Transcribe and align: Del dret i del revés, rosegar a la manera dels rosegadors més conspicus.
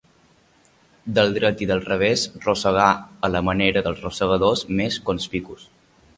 Del 1.17 1.35
dret 1.35 1.61
i 1.65 1.67
del 1.71 1.83
revés, 1.89 2.23
rosegar 2.47 2.87
a 3.29 3.33
la 3.35 3.43
manera 3.51 3.85
dels 3.89 4.03
rosegadors 4.09 4.67
més 4.83 4.99
conspicus. 5.13 5.71